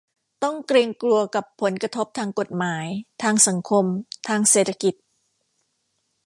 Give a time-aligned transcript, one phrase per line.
[0.43, 2.85] ต้องเกรงกลัวกับผลกระทบทางกฎหมาย
[3.23, 3.85] ทางสังคม
[4.27, 4.95] ทางเศรษฐกิจ